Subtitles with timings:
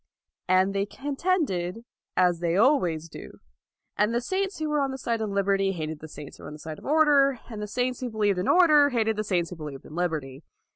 [0.47, 1.85] And they contended,
[2.17, 3.39] as they always do.
[3.95, 6.47] And the saints who were on the side of liberty hated the saints who were
[6.47, 9.51] on the side of order; and the saints who believed in order hated the saints
[9.51, 10.41] who believed in liberty.